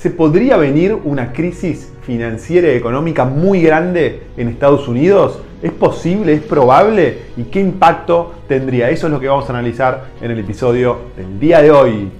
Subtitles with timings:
[0.00, 5.40] ¿Se podría venir una crisis financiera y económica muy grande en Estados Unidos?
[5.60, 6.32] ¿Es posible?
[6.32, 7.18] ¿Es probable?
[7.36, 8.88] ¿Y qué impacto tendría?
[8.88, 12.10] Eso es lo que vamos a analizar en el episodio del día de hoy.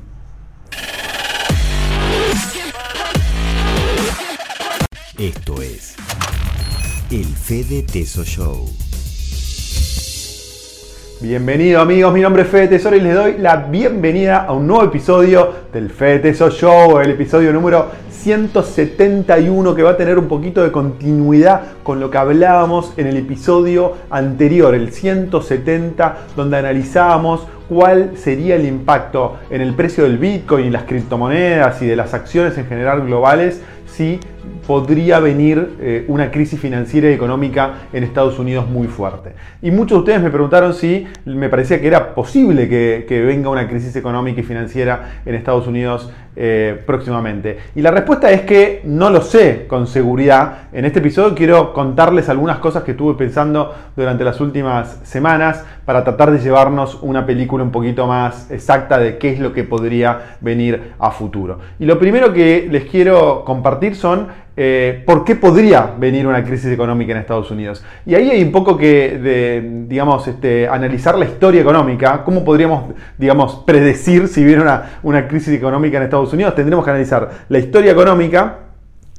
[5.18, 5.96] Esto es
[7.10, 8.89] el Fede Teso Show.
[11.22, 14.84] Bienvenido amigos, mi nombre es Fede Tesoro y les doy la bienvenida a un nuevo
[14.84, 20.62] episodio del Fede Tesoro Show, el episodio número 171 que va a tener un poquito
[20.62, 28.12] de continuidad con lo que hablábamos en el episodio anterior, el 170, donde analizábamos cuál
[28.16, 32.56] sería el impacto en el precio del Bitcoin y las criptomonedas y de las acciones
[32.56, 33.60] en general globales
[34.00, 34.18] si
[34.66, 39.32] podría venir eh, una crisis financiera y económica en Estados Unidos muy fuerte.
[39.60, 43.68] Y muchos de ustedes me preguntaron si me parecía que era posible que, venga una
[43.68, 47.58] crisis económica y financiera en Estados Unidos eh, próximamente.
[47.74, 50.68] Y la respuesta es que no lo sé con seguridad.
[50.72, 56.04] En este episodio quiero contarles algunas cosas que estuve pensando durante las últimas semanas para
[56.04, 60.36] tratar de llevarnos una película un poquito más exacta de qué es lo que podría
[60.40, 61.58] venir a futuro.
[61.80, 66.70] Y lo primero que les quiero compartir son eh, por qué podría venir una crisis
[66.70, 67.84] económica en Estados Unidos.
[68.04, 72.94] Y ahí hay un poco que, de, digamos, este, analizar la historia económica, cómo podríamos,
[73.16, 76.54] digamos, predecir si viene una, una crisis económica en Estados Unidos.
[76.54, 78.58] Tendremos que analizar la historia económica,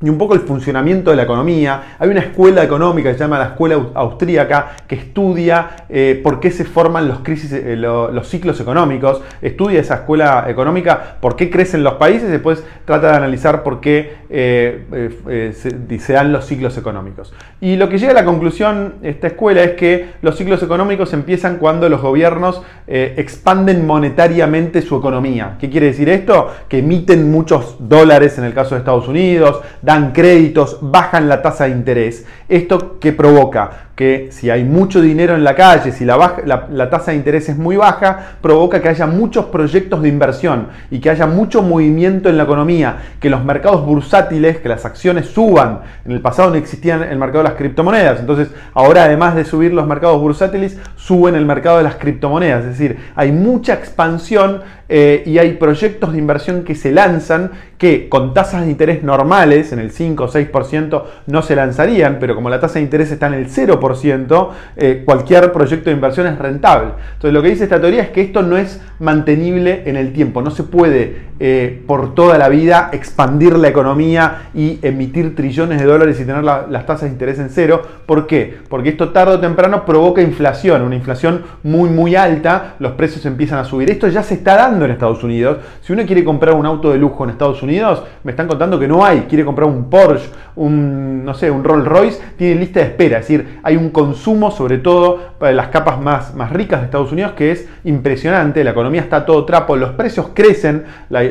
[0.01, 1.95] y un poco el funcionamiento de la economía.
[1.99, 6.51] Hay una escuela económica que se llama la Escuela Austríaca que estudia eh, por qué
[6.51, 11.83] se forman los, crisis, eh, los ciclos económicos, estudia esa escuela económica, por qué crecen
[11.83, 17.33] los países y después trata de analizar por qué eh, se, dan los ciclos económicos.
[17.59, 21.57] Y lo que llega a la conclusión esta escuela es que los ciclos económicos empiezan
[21.57, 25.57] cuando los gobiernos expanden monetariamente su economía.
[25.59, 26.49] ¿Qué quiere decir esto?
[26.67, 29.61] Que emiten muchos dólares en el caso de Estados Unidos,
[29.91, 32.25] dan créditos, bajan la tasa de interés.
[32.47, 33.91] ¿Esto que provoca?
[34.01, 37.75] que si hay mucho dinero en la calle, si la, tasa de interés es muy
[37.75, 42.43] baja, provoca que haya muchos proyectos de inversión y que haya mucho movimiento en la
[42.43, 45.81] economía, que los mercados bursátiles, que las acciones suban.
[46.03, 49.71] En el pasado no existían el mercado de las criptomonedas, entonces ahora además de subir
[49.71, 52.63] los mercados bursátiles, suben el mercado de las criptomonedas.
[52.63, 58.09] Es decir, hay mucha expansión eh, y hay proyectos de inversión que se lanzan que
[58.09, 62.49] con tasas de interés normales, en el 5 o 6%, no se lanzarían, pero como
[62.49, 66.93] la tasa de interés está en el 0%, eh, cualquier proyecto de inversión es rentable.
[67.13, 70.41] Entonces lo que dice esta teoría es que esto no es mantenible en el tiempo,
[70.41, 75.87] no se puede eh, por toda la vida expandir la economía y emitir trillones de
[75.87, 77.81] dólares y tener las tasas de interés en cero.
[78.05, 78.59] ¿Por qué?
[78.69, 83.57] Porque esto tarde o temprano provoca inflación, una inflación muy muy alta, los precios empiezan
[83.57, 83.89] a subir.
[83.89, 85.57] Esto ya se está dando en Estados Unidos.
[85.81, 88.87] Si uno quiere comprar un auto de lujo en Estados Unidos, me están contando que
[88.87, 89.21] no hay.
[89.21, 93.17] Quiere comprar un Porsche, un no sé, un Rolls Royce, tiene lista de espera.
[93.17, 97.11] Es decir, hay un consumo, sobre todo para las capas más, más ricas de Estados
[97.11, 98.63] Unidos, que es impresionante.
[98.63, 100.83] La economía está todo trapo, los precios crecen,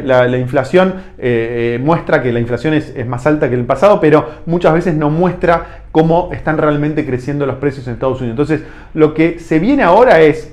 [0.05, 4.29] la, inflación eh, eh, muestra que la inflación es, más alta que el pasado, pero
[4.47, 8.39] muchas veces no muestra cómo están realmente creciendo los precios en Estados Unidos.
[8.39, 10.53] Entonces, lo que se viene ahora es,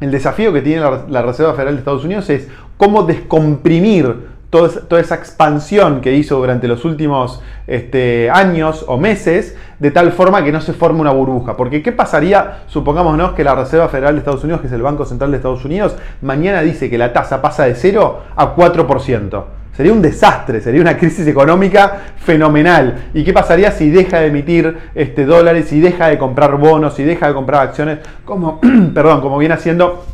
[0.00, 5.14] el desafío que tiene la, Reserva Federal de Estados Unidos es cómo descomprimir toda, esa
[5.14, 10.60] expansión que hizo durante los últimos este, años o meses, de tal forma que no
[10.60, 11.56] se forme una burbuja.
[11.56, 15.04] Porque ¿qué pasaría, supongámonos que la Reserva Federal de Estados Unidos, que es el Banco
[15.04, 19.44] Central de Estados Unidos, mañana dice que la tasa pasa de 0 a 4%?
[19.76, 23.10] Sería un desastre, sería una crisis económica fenomenal.
[23.14, 27.04] ¿Y qué pasaría si deja de emitir este, dólares, si deja de comprar bonos, si
[27.04, 28.60] deja de comprar acciones, como,
[28.94, 30.04] perdón, como viene haciendo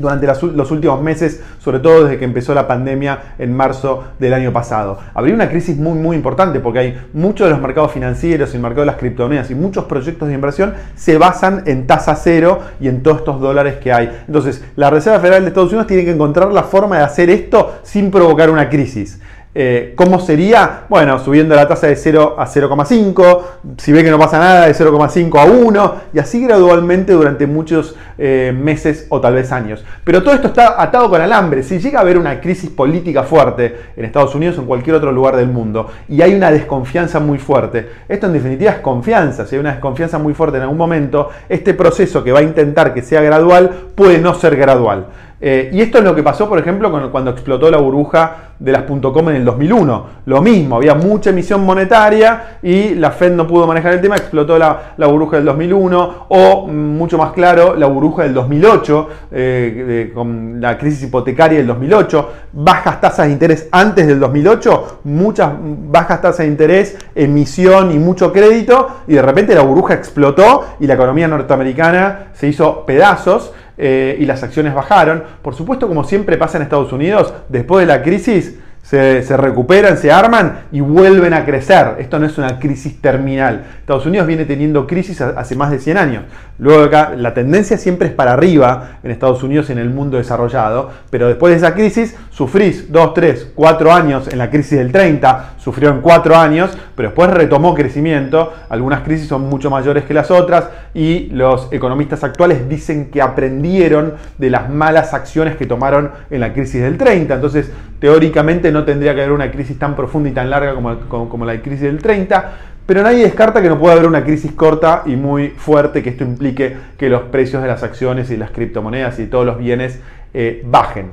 [0.00, 4.52] durante los últimos meses, sobre todo desde que empezó la pandemia en marzo del año
[4.52, 4.98] pasado.
[5.14, 8.62] Habría una crisis muy muy importante porque hay muchos de los mercados financieros y el
[8.62, 12.88] mercado de las criptomonedas y muchos proyectos de inversión se basan en tasa cero y
[12.88, 14.10] en todos estos dólares que hay.
[14.26, 17.80] Entonces, la Reserva Federal de Estados Unidos tiene que encontrar la forma de hacer esto
[17.82, 19.20] sin provocar una crisis.
[19.52, 20.84] Eh, ¿Cómo sería?
[20.88, 23.40] Bueno, subiendo la tasa de 0 a 0,5,
[23.78, 27.96] si ve que no pasa nada, de 0,5 a 1, y así gradualmente durante muchos
[28.16, 29.84] eh, meses o tal vez años.
[30.04, 31.64] Pero todo esto está atado con alambre.
[31.64, 35.10] Si llega a haber una crisis política fuerte en Estados Unidos o en cualquier otro
[35.10, 39.46] lugar del mundo, y hay una desconfianza muy fuerte, esto en definitiva es confianza.
[39.46, 42.94] Si hay una desconfianza muy fuerte en algún momento, este proceso que va a intentar
[42.94, 45.06] que sea gradual puede no ser gradual.
[45.40, 48.82] Eh, y esto es lo que pasó, por ejemplo, cuando explotó la burbuja de las
[48.82, 50.06] .com en el 2001.
[50.26, 54.58] Lo mismo, había mucha emisión monetaria y la Fed no pudo manejar el tema, explotó
[54.58, 60.60] la, burbuja del 2001 o, mm, mucho más claro, la burbuja del 2008, eh, con
[60.60, 66.38] la crisis hipotecaria del 2008, bajas tasas de interés antes del 2008, muchas bajas tasas
[66.38, 71.28] de interés, emisión y mucho crédito, y de repente la burbuja explotó y la economía
[71.28, 73.52] norteamericana se hizo pedazos.
[73.82, 75.24] Eh, y las acciones bajaron.
[75.40, 80.10] Por supuesto, como siempre pasa en Estados Unidos, después de la crisis se, recuperan, se
[80.10, 81.96] arman y vuelven a crecer.
[81.98, 83.64] Esto no es una crisis terminal.
[83.80, 86.24] Estados Unidos viene teniendo crisis hace más de 100 años.
[86.58, 90.18] Luego acá la tendencia siempre es para arriba en Estados Unidos y en el mundo
[90.18, 94.92] desarrollado, pero después de esa crisis sufrís 2, 3, 4 años en la crisis del
[94.92, 98.52] 30, sufrió en 4 años, pero después retomó crecimiento.
[98.68, 104.14] Algunas crisis son mucho mayores que las otras y los economistas actuales dicen que aprendieron
[104.36, 107.34] de las malas acciones que tomaron en la crisis del 30.
[107.34, 111.44] Entonces, teóricamente no tendría que haber una crisis tan profunda y tan larga como, como,
[111.44, 112.52] la crisis del 30,
[112.86, 116.24] pero nadie descarta que no pueda haber una crisis corta y muy fuerte que esto
[116.24, 120.00] implique que los precios de las acciones y las criptomonedas y todos los bienes
[120.34, 121.10] eh, bajen.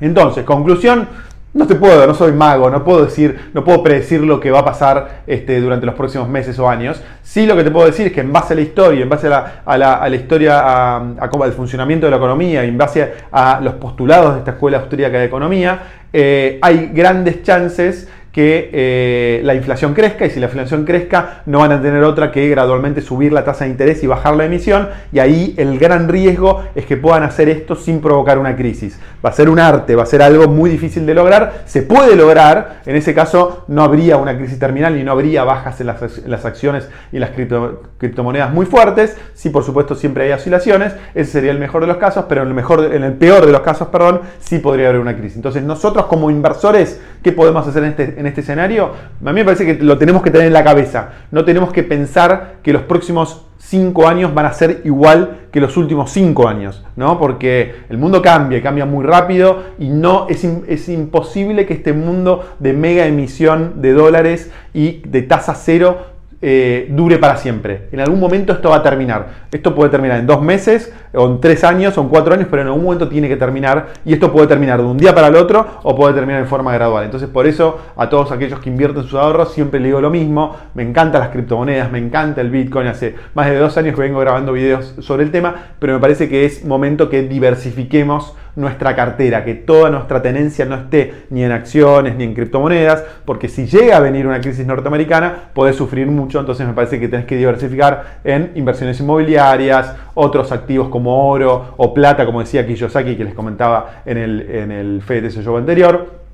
[0.00, 1.08] Entonces, conclusión,
[1.56, 4.58] no te puedo, no soy mago, no puedo decir, no puedo predecir lo que va
[4.58, 7.02] a pasar este, durante los próximos meses o años.
[7.22, 9.28] Sí lo que te puedo decir es que en base a la historia, en base
[9.28, 14.38] a la, historia, a, al funcionamiento de la economía, en base a los postulados de
[14.40, 15.80] esta escuela austríaca de economía,
[16.12, 21.60] eh, hay grandes chances que eh, la inflación crezca y si la inflación crezca no
[21.60, 24.90] van a tener otra que gradualmente subir la tasa de interés y bajar la emisión
[25.10, 29.00] y ahí el gran riesgo es que puedan hacer esto sin provocar una crisis.
[29.24, 32.14] Va a ser un arte, va a ser algo muy difícil de lograr, se puede
[32.14, 36.44] lograr, en ese caso no habría una crisis terminal y no habría bajas en las,
[36.44, 41.58] acciones y las criptomonedas muy fuertes, sí por supuesto siempre hay oscilaciones, ese sería el
[41.58, 44.20] mejor de los casos, pero en el, mejor, en el peor de los casos, perdón,
[44.40, 45.36] sí podría haber una crisis.
[45.36, 48.92] Entonces nosotros como inversores, ¿qué podemos hacer en este, en este escenario,
[49.24, 51.10] a mí me parece que lo tenemos que tener en la cabeza.
[51.30, 55.76] No tenemos que pensar que los próximos cinco años van a ser igual que los
[55.76, 57.18] últimos cinco años, ¿no?
[57.18, 62.56] Porque el mundo cambia, cambia muy rápido y no es, es imposible que este mundo
[62.58, 67.88] de mega emisión de dólares y de tasa cero eh, dure para siempre.
[67.92, 69.46] En algún momento esto va a terminar.
[69.50, 72.62] Esto puede terminar en dos meses, o en tres años, o en cuatro años, pero
[72.62, 73.88] en algún momento tiene que terminar.
[74.04, 76.72] Y esto puede terminar de un día para el otro, o puede terminar en forma
[76.72, 77.04] gradual.
[77.04, 80.56] Entonces, por eso, a todos aquellos que invierten sus ahorros, siempre le digo lo mismo.
[80.74, 82.86] Me encantan las criptomonedas, me encanta el Bitcoin.
[82.86, 86.28] Hace más de dos años que vengo grabando videos sobre el tema, pero me parece
[86.28, 91.52] que es momento que diversifiquemos nuestra cartera, que toda nuestra tenencia no esté ni en
[91.52, 96.25] acciones ni en criptomonedas, porque si llega a venir una crisis norteamericana, podés sufrir mucho,
[96.40, 101.94] entonces me parece que tenés que diversificar en inversiones inmobiliarias, otros activos como oro o
[101.94, 106.25] plata, como decía Kiyosaki, que les comentaba en el, en el Show anterior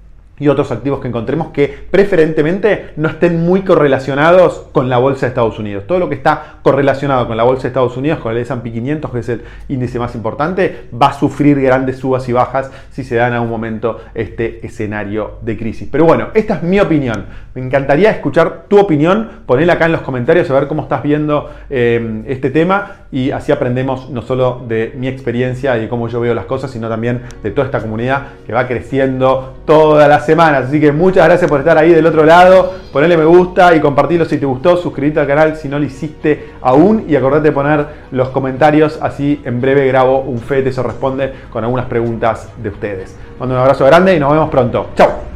[0.42, 5.28] y otros activos que encontremos que preferentemente no estén muy correlacionados con la bolsa de
[5.28, 5.86] Estados Unidos.
[5.86, 9.10] Todo lo que está correlacionado con la bolsa de Estados Unidos, con el S&P 500,
[9.12, 13.14] que es el índice más importante, va a sufrir grandes subas y bajas si se
[13.14, 15.88] dan a un momento este escenario de crisis.
[15.92, 17.26] Pero bueno, esta es mi opinión.
[17.54, 19.28] Me encantaría escuchar tu opinión.
[19.46, 23.52] Ponela acá en los comentarios a ver cómo estás viendo eh, este tema y así
[23.52, 27.50] aprendemos no solo de mi experiencia y cómo yo veo las cosas, sino también de
[27.50, 31.90] toda esta comunidad que va creciendo todas las Así que muchas gracias por estar ahí
[31.90, 35.68] del otro lado, ponerle me gusta y compartirlo si te gustó, suscríbete al canal si
[35.68, 40.38] no lo hiciste aún y acordate de poner los comentarios, así en breve grabo un
[40.38, 43.16] FET, eso responde con algunas preguntas de ustedes.
[43.38, 44.88] Mando un abrazo grande y nos vemos pronto.
[44.96, 45.31] Chao.